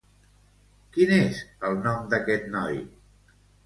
[0.95, 2.85] Quin és el nom d'aquest noi?